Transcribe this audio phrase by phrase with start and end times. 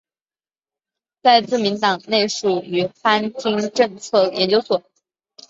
[1.21, 4.81] 在自民党内属于番町政策研究所。